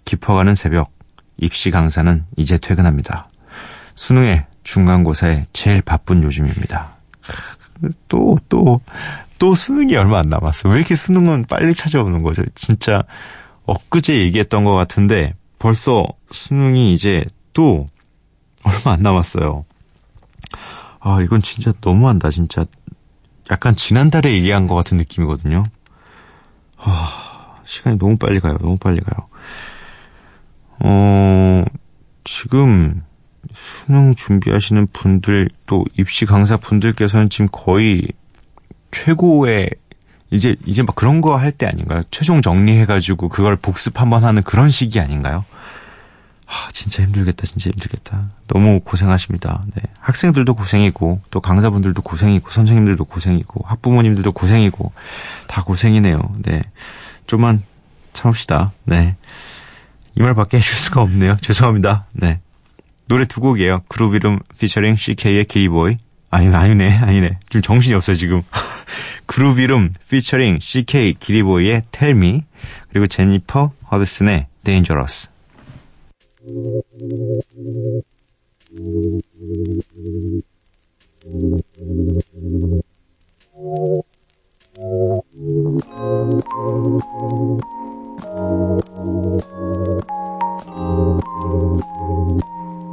깊어가는 0.04 0.54
새벽 0.54 0.92
입시 1.36 1.70
강사는 1.70 2.24
이제 2.36 2.58
퇴근합니다. 2.58 3.28
수능에 3.94 4.46
중간고사에 4.64 5.46
제일 5.52 5.80
바쁜 5.82 6.22
요즘입니다. 6.22 6.96
또, 8.08 8.38
또, 8.48 8.80
또 9.38 9.54
수능이 9.54 9.96
얼마 9.96 10.18
안 10.18 10.28
남았어. 10.28 10.68
왜 10.68 10.78
이렇게 10.78 10.94
수능은 10.94 11.46
빨리 11.48 11.74
찾아오는 11.74 12.22
거죠? 12.22 12.42
진짜 12.54 13.02
엊그제 13.66 14.20
얘기했던 14.20 14.64
것 14.64 14.74
같은데 14.74 15.34
벌써 15.58 16.06
수능이 16.30 16.92
이제 16.92 17.24
또 17.52 17.86
얼마 18.64 18.92
안 18.92 19.02
남았어요. 19.02 19.64
아, 21.00 21.20
이건 21.22 21.40
진짜 21.40 21.72
너무한다, 21.80 22.30
진짜. 22.30 22.64
약간 23.50 23.74
지난달에 23.74 24.32
얘기한 24.32 24.66
것 24.66 24.74
같은 24.74 24.98
느낌이거든요. 24.98 25.64
아, 26.76 27.56
시간이 27.64 27.98
너무 27.98 28.16
빨리 28.16 28.40
가요, 28.40 28.56
너무 28.60 28.76
빨리 28.76 29.00
가요. 29.00 29.28
어, 30.80 31.64
지금 32.24 33.02
수능 33.52 34.14
준비하시는 34.14 34.88
분들 34.92 35.48
또 35.66 35.84
입시 35.98 36.26
강사 36.26 36.56
분들께서는 36.56 37.28
지금 37.28 37.48
거의 37.50 38.08
최고의 38.90 39.70
이제 40.30 40.54
이제 40.64 40.82
막 40.82 40.94
그런 40.94 41.20
거 41.20 41.36
할 41.36 41.52
때 41.52 41.66
아닌가요? 41.66 42.02
최종 42.10 42.40
정리해가지고 42.42 43.28
그걸 43.28 43.56
복습 43.56 44.00
한번 44.00 44.24
하는 44.24 44.42
그런 44.42 44.70
시기 44.70 45.00
아닌가요? 45.00 45.44
아 46.46 46.68
진짜 46.72 47.02
힘들겠다, 47.04 47.46
진짜 47.46 47.70
힘들겠다. 47.70 48.30
너무 48.48 48.80
고생하십니다. 48.80 49.62
네. 49.74 49.82
학생들도 50.00 50.54
고생이고 50.54 51.20
또 51.30 51.40
강사분들도 51.40 52.02
고생이고 52.02 52.50
선생님들도 52.50 53.04
고생이고 53.04 53.64
학부모님들도 53.66 54.32
고생이고 54.32 54.92
다 55.46 55.62
고생이네요. 55.62 56.18
네, 56.42 56.62
좀만 57.28 57.62
참읍시다. 58.12 58.72
네, 58.84 59.14
이 60.16 60.22
말밖에 60.22 60.56
해줄 60.58 60.74
수가 60.76 61.02
없네요. 61.02 61.36
죄송합니다. 61.40 62.06
네. 62.12 62.40
노래 63.10 63.24
두 63.24 63.40
곡이에요. 63.40 63.82
그룹 63.88 64.14
이름 64.14 64.38
피처링 64.56 64.94
CK의 64.94 65.46
기리보이. 65.46 65.96
아니, 66.30 66.46
아니네, 66.46 66.98
아니네. 66.98 67.40
좀 67.48 67.60
정신이 67.60 67.92
없어, 67.96 68.14
지금. 68.14 68.42
그룹 69.26 69.58
이름 69.58 69.92
피처링 70.08 70.60
CK 70.60 71.14
기리보이의 71.18 71.82
Tell 71.90 72.16
Me. 72.16 72.44
그리고 72.88 73.08
제니퍼 73.08 73.72
허드슨의 73.90 74.46
Dangerous. 74.62 75.28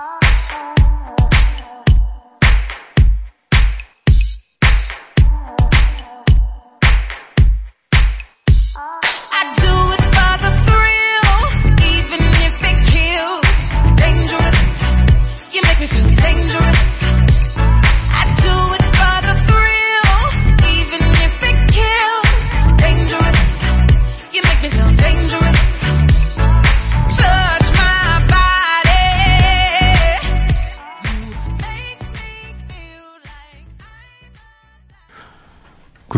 Oh. 0.00 0.87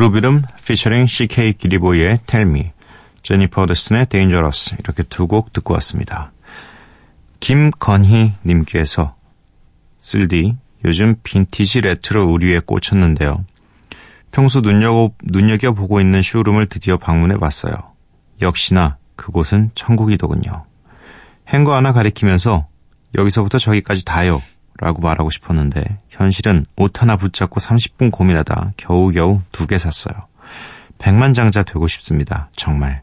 그루비룸 0.00 0.40
featuring 0.64 1.06
식케이 1.06 1.52
기리보이의 1.52 2.20
Tell 2.26 2.48
Me, 2.48 2.72
제니퍼 3.22 3.66
허드슨의 3.66 4.06
Dangerous 4.06 4.74
이렇게 4.78 5.02
두 5.02 5.26
곡 5.26 5.52
듣고 5.52 5.74
왔습니다. 5.74 6.32
김건희 7.40 8.32
님께서 8.46 9.14
쓸디 9.98 10.56
요즘 10.86 11.16
빈티지 11.22 11.82
레트로 11.82 12.30
의류에 12.30 12.60
꽂혔는데요. 12.60 13.44
평소 14.32 14.62
눈여겨, 14.62 15.12
눈여겨보고 15.22 16.00
있는 16.00 16.22
쇼룸을 16.22 16.68
드디어 16.68 16.96
방문해 16.96 17.36
봤어요. 17.36 17.74
역시나 18.40 18.96
그곳은 19.16 19.70
천국이더군요. 19.74 20.64
행거 21.48 21.76
하나 21.76 21.92
가리키면서 21.92 22.68
여기서부터 23.18 23.58
저기까지 23.58 24.06
다요 24.06 24.40
라고 24.80 25.00
말하고 25.02 25.28
싶었는데 25.30 25.98
현실은 26.08 26.64
옷 26.76 27.00
하나 27.02 27.16
붙잡고 27.16 27.60
30분 27.60 28.10
고민하다 28.10 28.72
겨우겨우 28.78 29.42
두 29.52 29.66
개 29.66 29.78
샀어요. 29.78 30.14
백만장자 30.98 31.62
되고 31.62 31.86
싶습니다. 31.86 32.48
정말. 32.56 33.02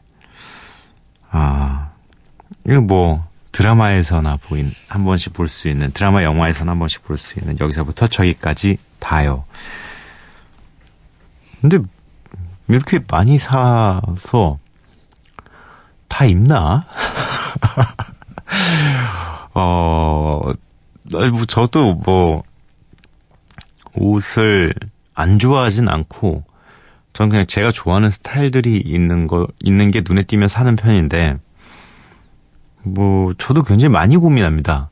아, 1.30 1.90
이거 2.66 2.80
뭐 2.80 3.24
드라마에서나 3.52 4.36
보인 4.42 4.72
한 4.88 5.04
번씩 5.04 5.32
볼 5.32 5.48
수 5.48 5.68
있는 5.68 5.90
드라마 5.92 6.22
영화에서나 6.24 6.72
한 6.72 6.78
번씩 6.78 7.04
볼 7.04 7.16
수 7.16 7.38
있는 7.38 7.58
여기서부터 7.60 8.06
저기까지 8.08 8.78
다요. 8.98 9.44
근데 11.60 11.78
이렇게 12.68 13.00
많이 13.08 13.38
사서 13.38 14.58
다 16.08 16.24
입나? 16.24 16.86
어, 19.54 20.52
뭐, 21.10 21.44
저도 21.46 21.94
뭐, 22.04 22.42
옷을 23.94 24.74
안 25.14 25.38
좋아하진 25.38 25.88
않고, 25.88 26.44
전 27.12 27.28
그냥 27.28 27.46
제가 27.46 27.72
좋아하는 27.72 28.10
스타일들이 28.10 28.78
있는 28.84 29.26
거, 29.26 29.48
있는 29.60 29.90
게 29.90 30.02
눈에 30.06 30.22
띄면 30.22 30.48
사는 30.48 30.76
편인데, 30.76 31.36
뭐, 32.82 33.32
저도 33.38 33.62
굉장히 33.62 33.92
많이 33.92 34.16
고민합니다. 34.16 34.90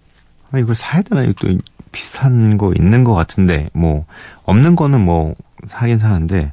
아, 0.53 0.59
이걸 0.59 0.75
사야 0.75 1.03
되나? 1.03 1.23
이거 1.23 1.33
또 1.35 1.57
비싼 1.93 2.59
거 2.59 2.73
있는 2.75 3.05
것 3.05 3.15
같은데, 3.15 3.71
뭐, 3.73 4.07
없는 4.45 4.77
거는 4.77 5.01
뭐, 5.01 5.35
사긴 5.67 5.99
사는데, 5.99 6.53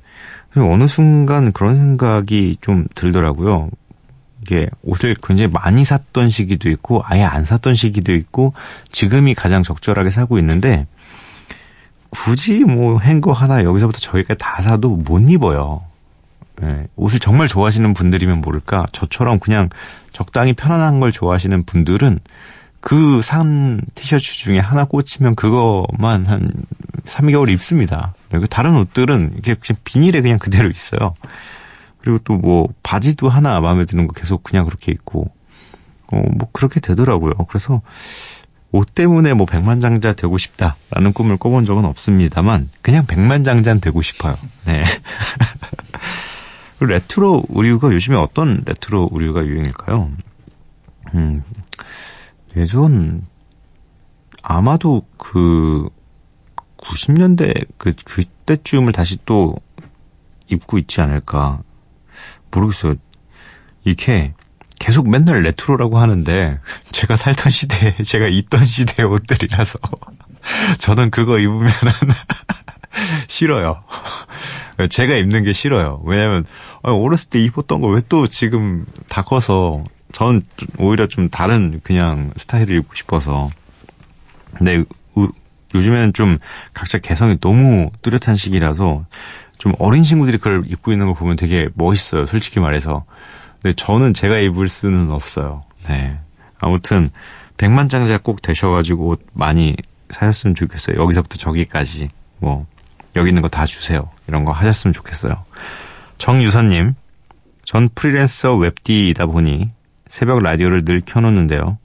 어느 0.55 0.87
순간 0.87 1.51
그런 1.51 1.75
생각이 1.75 2.57
좀 2.61 2.85
들더라고요. 2.93 3.69
이게 4.43 4.67
옷을 4.83 5.15
굉장히 5.23 5.51
많이 5.51 5.85
샀던 5.85 6.29
시기도 6.29 6.69
있고 6.69 7.01
아예 7.05 7.23
안 7.23 7.43
샀던 7.43 7.75
시기도 7.75 8.13
있고 8.13 8.53
지금이 8.91 9.33
가장 9.35 9.63
적절하게 9.63 10.09
사고 10.09 10.37
있는데 10.39 10.85
굳이 12.09 12.59
뭐 12.59 12.99
행거 12.99 13.31
하나 13.31 13.63
여기서부터 13.63 13.99
저기까지 13.99 14.37
다 14.37 14.61
사도 14.61 14.89
못 14.89 15.19
입어요. 15.31 15.81
예, 16.61 16.87
옷을 16.95 17.19
정말 17.19 17.47
좋아하시는 17.47 17.93
분들이면 17.93 18.41
모를까 18.41 18.85
저처럼 18.91 19.39
그냥 19.39 19.69
적당히 20.11 20.53
편안한 20.53 20.99
걸 20.99 21.11
좋아하시는 21.11 21.63
분들은 21.63 22.19
그 22.83 23.21
산 23.23 23.79
티셔츠 23.95 24.33
중에 24.33 24.59
하나 24.59 24.83
꽂히면 24.83 25.35
그거만 25.35 26.25
한 26.25 26.51
3개월 27.05 27.49
입습니다. 27.49 28.13
다른 28.49 28.75
옷들은 28.75 29.35
이게 29.37 29.55
그냥 29.55 29.79
비닐에 29.85 30.21
그냥 30.21 30.37
그대로 30.37 30.69
있어요. 30.69 31.15
그리고 32.03 32.17
또 32.19 32.33
뭐 32.35 32.67
바지도 32.83 33.29
하나 33.29 33.59
마음에 33.61 33.85
드는 33.85 34.07
거 34.07 34.13
계속 34.13 34.43
그냥 34.43 34.65
그렇게 34.65 34.91
입고 34.91 35.31
어 36.11 36.21
뭐 36.37 36.49
그렇게 36.51 36.79
되더라고요. 36.79 37.33
그래서 37.47 37.81
옷 38.71 38.93
때문에 38.93 39.33
뭐 39.33 39.45
백만장자 39.45 40.13
되고 40.13 40.37
싶다라는 40.37 41.13
꿈을 41.13 41.37
꿔본 41.37 41.65
적은 41.65 41.85
없습니다만 41.85 42.69
그냥 42.81 43.05
백만장자는 43.05 43.81
되고 43.81 44.01
싶어요. 44.01 44.35
네. 44.65 44.83
그리고 46.77 46.93
레트로 46.93 47.45
의류가 47.49 47.93
요즘에 47.93 48.17
어떤 48.17 48.63
레트로 48.65 49.09
의류가 49.13 49.45
유행일까요? 49.45 50.11
음, 51.13 51.43
예전 52.57 53.23
아마도 54.41 55.03
그 55.17 55.87
90년대 56.77 57.65
그 57.77 57.93
그때쯤을 58.03 58.91
다시 58.91 59.17
또 59.25 59.55
입고 60.47 60.77
있지 60.79 60.99
않을까 60.99 61.61
모르겠어요. 62.53 62.95
이렇게 63.83 64.33
계속 64.79 65.09
맨날 65.09 65.41
레트로라고 65.43 65.97
하는데 65.99 66.59
제가 66.91 67.15
살던 67.15 67.51
시대에 67.51 67.95
제가 68.03 68.27
입던 68.27 68.63
시대의 68.63 69.07
옷들이라서 69.09 69.79
저는 70.79 71.09
그거 71.09 71.39
입으면은 71.39 71.71
싫어요. 73.27 73.83
제가 74.89 75.15
입는 75.15 75.43
게 75.43 75.53
싫어요. 75.53 76.01
왜냐면 76.05 76.45
어렸을 76.81 77.29
때 77.29 77.39
입었던 77.43 77.79
거왜또 77.81 78.27
지금 78.27 78.85
다 79.07 79.21
커서 79.21 79.83
전 80.11 80.45
오히려 80.77 81.07
좀 81.07 81.29
다른 81.29 81.79
그냥 81.83 82.31
스타일을 82.35 82.75
입고 82.77 82.93
싶어서. 82.95 83.49
근데 84.53 84.83
우- 85.15 85.31
요즘에는 85.73 86.13
좀 86.13 86.37
각자 86.73 86.99
개성이 86.99 87.39
너무 87.39 87.89
뚜렷한 88.01 88.35
시기라서 88.35 89.05
좀 89.63 89.71
어린 89.79 90.03
친구들이 90.03 90.39
그걸 90.39 90.65
입고 90.67 90.91
있는 90.91 91.05
걸 91.05 91.15
보면 91.15 91.37
되게 91.37 91.69
멋있어요. 91.75 92.25
솔직히 92.25 92.59
말해서. 92.59 93.05
근데 93.61 93.73
저는 93.73 94.13
제가 94.13 94.37
입을 94.39 94.67
수는 94.67 95.09
없어요. 95.09 95.63
네. 95.87 96.19
아무튼 96.59 97.09
백만장자 97.55 98.17
꼭 98.17 98.41
되셔가지고 98.41 99.07
옷 99.07 99.25
많이 99.31 99.77
사셨으면 100.09 100.53
좋겠어요. 100.55 101.01
여기서부터 101.01 101.37
저기까지 101.37 102.09
뭐 102.39 102.65
여기 103.15 103.29
있는 103.29 103.41
거 103.41 103.47
다 103.47 103.65
주세요. 103.65 104.09
이런 104.27 104.43
거 104.43 104.51
하셨으면 104.51 104.93
좋겠어요. 104.93 105.33
정유선님, 106.17 106.95
전 107.63 107.87
프리랜서 107.95 108.55
웹디이다 108.57 109.27
보니 109.27 109.69
새벽 110.09 110.43
라디오를 110.43 110.83
늘 110.83 111.01
켜놓는데요. 111.05 111.77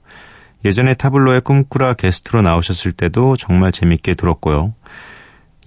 예전에 0.65 0.95
타블로의 0.95 1.39
꿈꾸라 1.39 1.93
게스트로 1.93 2.41
나오셨을 2.41 2.91
때도 2.91 3.37
정말 3.37 3.71
재밌게 3.71 4.15
들었고요. 4.15 4.73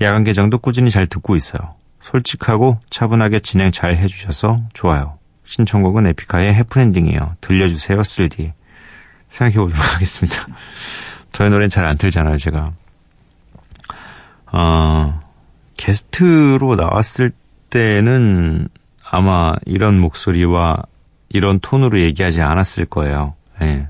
야간 0.02 0.24
개장도 0.24 0.58
꾸준히 0.58 0.90
잘 0.90 1.06
듣고 1.06 1.36
있어요. 1.36 1.74
솔직하고 2.02 2.78
차분하게 2.90 3.40
진행 3.40 3.70
잘 3.70 3.96
해주셔서 3.96 4.62
좋아요. 4.74 5.18
신청곡은 5.44 6.06
에픽하의 6.08 6.54
해프엔딩이에요. 6.54 7.36
들려주세요, 7.40 8.02
쓸디. 8.02 8.52
생각해보도록 9.30 9.82
하겠습니다. 9.94 10.46
저의 11.32 11.50
노래는 11.50 11.70
잘 11.70 11.86
안 11.86 11.96
틀잖아요, 11.96 12.36
제가. 12.38 12.72
어, 14.52 15.20
게스트로 15.76 16.76
나왔을 16.76 17.32
때는 17.70 18.68
아마 19.10 19.54
이런 19.64 19.98
목소리와 19.98 20.82
이런 21.30 21.60
톤으로 21.60 22.00
얘기하지 22.00 22.42
않았을 22.42 22.84
거예요. 22.86 23.34
예. 23.62 23.88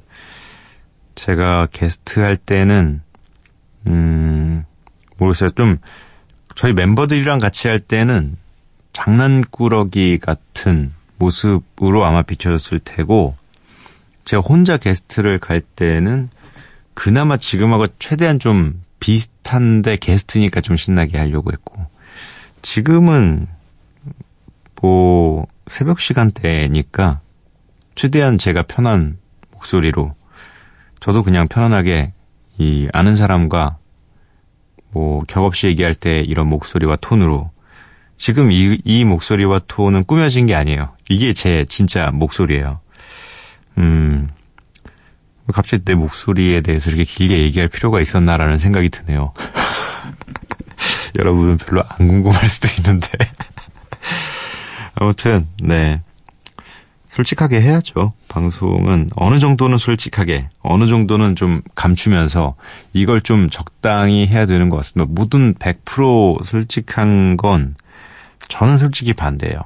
제가 1.16 1.66
게스트 1.72 2.20
할 2.20 2.37
때는, 2.37 3.03
음, 3.87 4.64
모르겠어요. 5.16 5.51
좀, 5.51 5.77
저희 6.55 6.73
멤버들이랑 6.73 7.38
같이 7.38 7.69
할 7.69 7.81
때는 7.81 8.37
장난꾸러기 8.93 10.19
같은 10.19 10.93
모습으로 11.19 12.05
아마 12.05 12.23
비춰졌을 12.23 12.79
테고, 12.79 13.37
제가 14.25 14.43
혼자 14.43 14.77
게스트를 14.77 15.38
갈 15.38 15.61
때는 15.61 16.29
그나마 16.95 17.37
지금하고 17.37 17.87
최대한 17.99 18.38
좀 18.38 18.83
비슷한데 19.01 19.97
게스트니까 19.97 20.61
좀 20.61 20.77
신나게 20.77 21.19
하려고 21.19 21.53
했고, 21.53 21.87
지금은 22.62 23.49
뭐 24.81 25.47
새벽 25.69 26.01
시간대니까 26.01 27.21
최대한 27.95 28.37
제가 28.37 28.62
편한 28.62 29.17
목소리로 29.53 30.15
저도 31.01 31.23
그냥 31.23 31.49
편안하게 31.49 32.12
이 32.59 32.88
아는 32.93 33.17
사람과 33.17 33.79
뭐 34.92 35.22
격없이 35.26 35.66
얘기할 35.66 35.94
때 35.94 36.20
이런 36.20 36.46
목소리와 36.48 36.96
톤으로 37.00 37.50
지금 38.16 38.52
이, 38.52 38.78
이 38.85 39.05
목소리와 39.05 39.62
톤은 39.66 40.05
꾸며진 40.05 40.46
게 40.46 40.55
아니에요. 40.55 40.94
이게 41.09 41.33
제 41.33 41.64
진짜 41.68 42.11
목소리예요. 42.12 42.81
음, 43.78 44.28
갑자기 45.52 45.85
내 45.85 45.94
목소리에 45.94 46.61
대해서 46.61 46.90
이렇게 46.90 47.05
길게 47.05 47.40
얘기할 47.40 47.68
필요가 47.68 48.00
있었나라는 48.00 48.59
생각이 48.59 48.90
드네요. 48.90 49.33
여러분은 51.18 51.59
별로 51.59 51.83
안 51.88 52.09
궁금할 52.09 52.48
수도 52.48 52.68
있는데. 52.78 53.09
아무튼, 54.94 55.48
네. 55.61 56.02
솔직하게 57.12 57.61
해야죠. 57.61 58.12
방송은 58.29 59.11
어느 59.14 59.38
정도는 59.38 59.79
솔직하게, 59.79 60.48
어느 60.61 60.87
정도는 60.87 61.37
좀 61.37 61.62
감추면서 61.75 62.55
이걸 62.92 63.20
좀 63.20 63.51
적당히 63.51 64.27
해야 64.27 64.46
되는 64.46 64.68
것 64.68 64.77
같습니다. 64.79 65.12
모든 65.14 65.55
100% 65.55 66.42
솔직한 66.42 67.37
건 67.37 67.75
저는 68.48 68.79
솔직히 68.79 69.12
반대예요. 69.12 69.61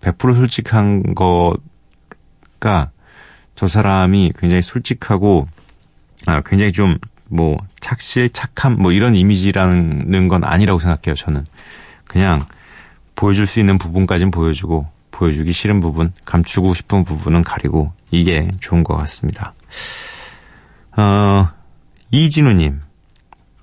100% 0.00 0.36
솔직한 0.36 1.14
거가 1.14 2.90
저 3.54 3.66
사람이 3.66 4.32
굉장히 4.38 4.62
솔직하고 4.62 5.48
아, 6.26 6.40
굉장히 6.42 6.72
좀 6.72 6.98
뭐 7.32 7.56
착실, 7.80 8.30
착함 8.30 8.76
뭐 8.78 8.92
이런 8.92 9.14
이미지라는 9.14 10.28
건 10.28 10.44
아니라고 10.44 10.78
생각해요. 10.78 11.14
저는 11.16 11.46
그냥 12.06 12.44
보여줄 13.14 13.46
수 13.46 13.58
있는 13.58 13.78
부분까지는 13.78 14.30
보여주고 14.30 14.86
보여주기 15.22 15.52
싫은 15.52 15.78
부분, 15.78 16.12
감추고 16.24 16.74
싶은 16.74 17.04
부분은 17.04 17.42
가리고 17.42 17.92
이게 18.10 18.50
좋은 18.58 18.82
것 18.82 18.96
같습니다. 18.96 19.54
어, 20.96 21.48
이진우님, 22.10 22.80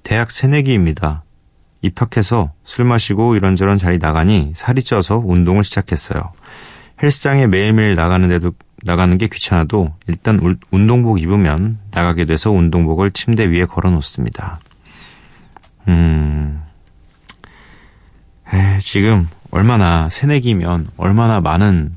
대학 0.04 0.32
새내기입니다. 0.32 1.24
입학해서 1.82 2.54
술 2.64 2.86
마시고 2.86 3.36
이런저런 3.36 3.78
자리 3.78 3.98
나가니 3.98 4.54
살이 4.56 4.82
쪄서 4.82 5.18
운동을 5.18 5.66
시작했어요. 5.66 6.32
헬스장에 7.04 7.48
매일매일 7.48 7.96
나가는데도 7.96 8.54
나가는 8.84 9.18
게 9.18 9.28
귀찮아도 9.28 9.92
일단 10.08 10.40
울- 10.40 10.58
운동복 10.72 11.22
입으면 11.22 11.78
나가게 11.92 12.24
돼서 12.24 12.52
운동복을 12.52 13.12
침대 13.12 13.46
위에 13.50 13.66
걸어 13.66 13.90
놓습니다. 13.92 14.60
음, 15.90 16.62
에, 18.54 18.80
지금 18.80 19.28
얼마나 19.52 20.10
새내기면 20.10 20.88
얼마나 20.98 21.42
많은 21.42 21.96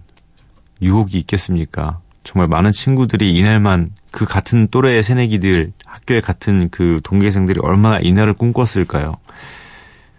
유혹이 0.80 1.18
있겠습니까? 1.20 2.00
정말 2.24 2.48
많은 2.48 2.72
친구들이 2.72 3.34
이날만 3.34 3.90
그 4.10 4.24
같은 4.24 4.68
또래의 4.68 5.02
새내기들, 5.02 5.72
학교에 5.84 6.20
같은 6.20 6.68
그 6.70 7.00
동기생들이 7.02 7.60
얼마나 7.62 7.98
이날을 7.98 8.34
꿈꿨을까요? 8.34 9.16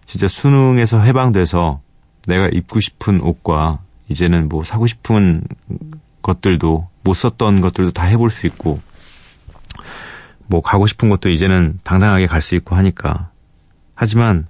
진짜 0.06 0.28
수능에서 0.28 1.00
해방돼서 1.00 1.82
내가 2.28 2.50
입고 2.50 2.80
싶은 2.80 3.22
옷과 3.22 3.80
이제는 4.10 4.50
뭐 4.50 4.63
사고 4.63 4.86
싶은 4.86 5.43
것들도 6.22 6.88
못 7.04 7.13
썼던 7.13 7.62
것들도 7.62 7.91
다 7.91 8.04
해볼 8.04 8.30
수 8.30 8.48
있고 8.48 8.80
뭐 10.48 10.62
가고 10.62 10.88
싶은 10.88 11.10
것도 11.10 11.30
이제는 11.30 11.80
당당하게 11.84 12.28
갈 12.28 12.41
수 12.41 12.56
있고 12.56 12.76
하니까 12.76 13.30
하지만 13.96 14.46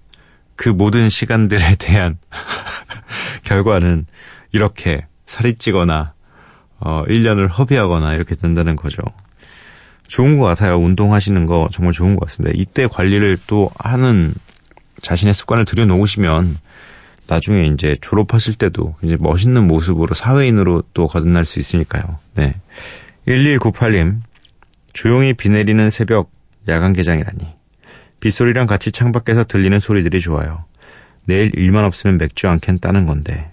그 0.55 0.69
모든 0.69 1.09
시간들에 1.09 1.75
대한 1.79 2.17
결과는 3.43 4.05
이렇게 4.51 5.05
살이 5.25 5.55
찌거나 5.55 6.13
어 6.79 7.03
1년을 7.07 7.49
허비하거나 7.57 8.13
이렇게 8.13 8.35
된다는 8.35 8.75
거죠. 8.75 9.01
좋은 10.07 10.37
것 10.37 10.45
같아요. 10.45 10.77
운동하시는 10.77 11.45
거 11.45 11.69
정말 11.71 11.93
좋은 11.93 12.15
것 12.15 12.25
같습니다. 12.25 12.55
이때 12.57 12.87
관리를 12.87 13.37
또 13.47 13.71
하는 13.79 14.33
자신의 15.01 15.33
습관을 15.33 15.65
들여놓으시면 15.65 16.57
나중에 17.27 17.65
이제 17.67 17.95
졸업하실 18.01 18.55
때도 18.55 18.95
이제 19.01 19.17
멋있는 19.19 19.65
모습으로 19.65 20.13
사회인으로 20.13 20.83
또 20.93 21.07
거듭날 21.07 21.45
수 21.45 21.59
있으니까요. 21.59 22.19
네. 22.35 22.55
1198님, 23.27 24.19
조용히 24.91 25.33
비 25.33 25.49
내리는 25.49 25.89
새벽 25.89 26.31
야간 26.67 26.93
개장이라니. 26.93 27.62
빗소리랑 28.23 28.67
같이 28.67 28.89
창밖에서 28.93 29.43
들리는 29.43 29.77
소리들이 29.81 30.21
좋아요. 30.21 30.63
내일 31.25 31.51
일만 31.55 31.83
없으면 31.83 32.17
맥주 32.17 32.47
한 32.47 32.57
캔 32.57 32.79
따는 32.79 33.05
건데. 33.05 33.51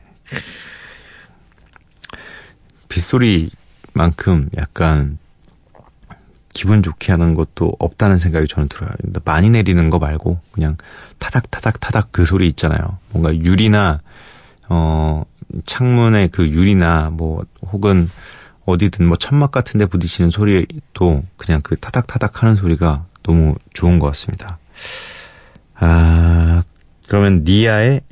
빗소리만큼 2.89 4.51
약간 4.57 5.19
기분 6.53 6.85
좋게 6.85 7.11
하는 7.11 7.35
것도 7.35 7.75
없다는 7.81 8.19
생각이 8.19 8.47
저는 8.47 8.69
들어요. 8.69 8.91
많이 9.25 9.51
내리는 9.51 9.91
거 9.91 9.99
말고 9.99 10.41
그냥 10.53 10.77
타닥 11.19 11.51
타닥 11.51 11.81
타닥 11.81 12.13
그 12.13 12.25
소리 12.25 12.47
있잖아요. 12.51 12.99
뭔가 13.11 13.35
유리나 13.35 14.01
어 14.69 15.25
창문의 15.67 16.29
그 16.29 16.49
유리나 16.49 17.11
뭐 17.11 17.45
혹은 17.73 18.09
어디든 18.67 19.05
뭐 19.09 19.17
천막 19.17 19.51
같은 19.51 19.79
데 19.79 19.87
부딪히는 19.87 20.31
소리도 20.31 21.25
그냥 21.37 21.61
그 21.61 21.77
타닥 21.77 22.07
타닥 22.07 22.45
하는 22.45 22.55
소리가 22.55 23.07
너무 23.23 23.55
좋은 23.73 23.99
것 23.99 24.07
같습니다. 24.09 24.59
아, 25.75 26.63
그러면 27.09 27.45
니아의 27.45 28.03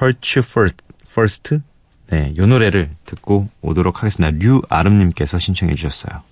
Hurt 0.00 0.38
You 0.38 0.46
First, 0.46 0.84
First? 1.08 1.58
네, 2.08 2.34
요 2.36 2.46
노래를 2.46 2.90
듣고 3.06 3.48
오도록 3.62 4.02
하겠습니다. 4.02 4.36
류아름님께서 4.38 5.38
신청해 5.38 5.74
주셨어요. 5.74 6.22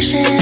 是 0.00 0.39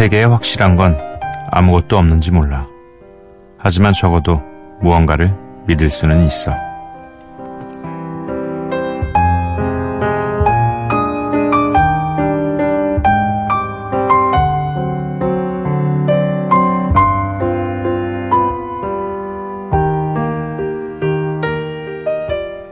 세계에 0.00 0.24
확실한 0.24 0.76
건 0.76 0.96
아무것도 1.50 1.98
없는지 1.98 2.30
몰라. 2.30 2.66
하지만 3.58 3.92
적어도 3.92 4.40
무언가를 4.80 5.30
믿을 5.66 5.90
수는 5.90 6.24
있어. 6.24 6.56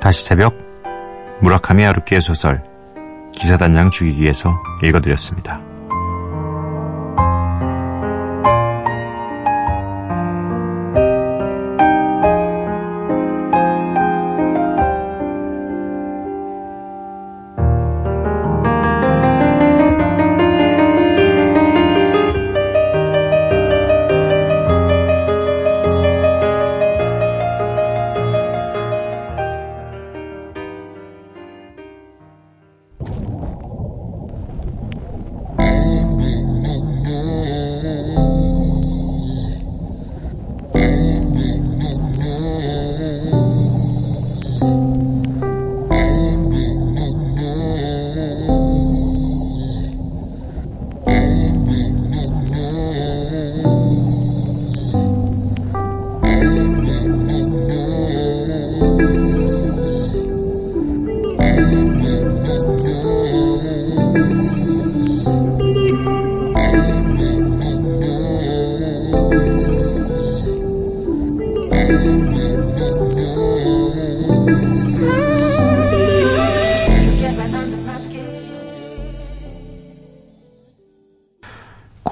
다시 0.01 0.25
새벽 0.25 0.57
무라카미 1.43 1.83
하루키의 1.83 2.23
소설 2.23 2.63
기사단장 3.33 3.91
죽이기에서 3.91 4.59
읽어드렸습니다. 4.83 5.68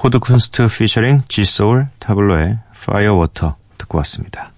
코드 0.07 0.19
쿤스트 0.19 0.69
피처링 0.69 1.23
지소울 1.27 1.89
타블로의 1.99 2.59
Fire 2.79 3.14
Water 3.14 3.57
듣고 3.77 3.97
왔습니다. 3.97 4.53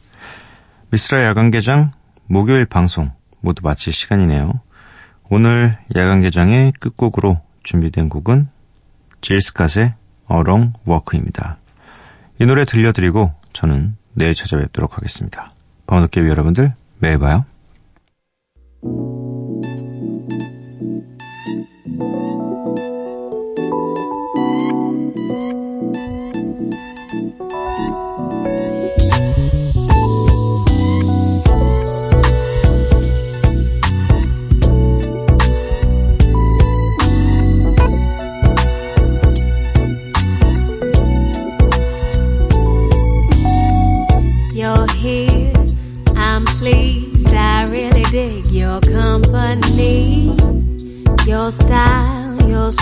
미스라 0.92 1.24
야간개장 1.24 1.90
목요일 2.28 2.68
방송 2.68 3.12
모두 3.40 3.64
마칠 3.64 3.92
시간이네요. 3.92 4.62
오늘 5.28 5.76
야간개장의 5.96 6.74
끝곡으로 6.74 7.42
준비된 7.64 8.10
곡은 8.10 8.48
질 9.22 9.42
스캇의 9.42 9.96
A 10.28 10.37
Long 10.37 10.74
Walk입니다. 10.86 11.58
이 12.40 12.46
노래 12.46 12.64
들려드리고 12.64 13.34
저는 13.52 13.98
내일 14.14 14.36
찾아뵙도록 14.36 14.98
하겠습니다. 14.98 15.52
밤늦게 15.88 16.28
여러분들 16.28 16.76
매일 17.00 17.18
봐요. 17.18 17.44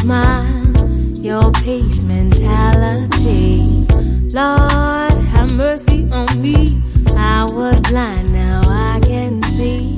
mind 0.07 1.17
your 1.17 1.51
peace 1.51 2.01
mentality. 2.03 3.59
Lord, 4.33 5.13
have 5.33 5.53
mercy 5.57 6.09
on 6.09 6.41
me. 6.41 6.81
I 7.17 7.43
was 7.43 7.81
blind, 7.81 8.31
now 8.31 8.61
I 8.63 9.01
can 9.01 9.41
see. 9.43 9.96